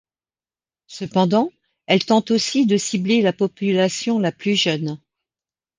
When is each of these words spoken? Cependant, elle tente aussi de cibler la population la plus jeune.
Cependant, 0.87 1.51
elle 1.85 2.03
tente 2.03 2.31
aussi 2.31 2.65
de 2.65 2.75
cibler 2.75 3.21
la 3.21 3.33
population 3.33 4.17
la 4.17 4.31
plus 4.31 4.55
jeune. 4.59 4.99